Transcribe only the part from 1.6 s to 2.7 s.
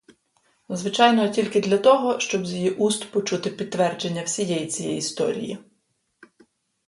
для того, щоб з її